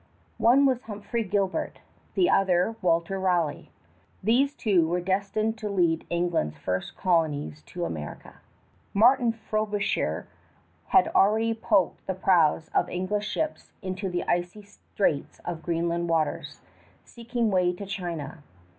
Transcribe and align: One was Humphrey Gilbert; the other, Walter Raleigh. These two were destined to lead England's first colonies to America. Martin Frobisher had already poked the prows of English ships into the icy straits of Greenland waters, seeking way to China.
One 0.39 0.65
was 0.65 0.81
Humphrey 0.81 1.23
Gilbert; 1.23 1.77
the 2.15 2.27
other, 2.27 2.75
Walter 2.81 3.19
Raleigh. 3.19 3.69
These 4.23 4.55
two 4.55 4.87
were 4.87 4.99
destined 4.99 5.59
to 5.59 5.69
lead 5.69 6.07
England's 6.09 6.57
first 6.57 6.97
colonies 6.97 7.61
to 7.67 7.85
America. 7.85 8.37
Martin 8.95 9.31
Frobisher 9.31 10.27
had 10.87 11.09
already 11.09 11.53
poked 11.53 12.07
the 12.07 12.15
prows 12.15 12.67
of 12.73 12.89
English 12.89 13.27
ships 13.29 13.73
into 13.83 14.09
the 14.09 14.23
icy 14.23 14.63
straits 14.63 15.37
of 15.45 15.61
Greenland 15.61 16.09
waters, 16.09 16.61
seeking 17.05 17.51
way 17.51 17.71
to 17.73 17.85
China. 17.85 18.39